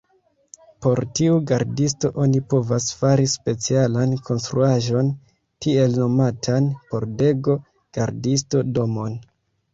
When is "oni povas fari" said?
2.23-3.27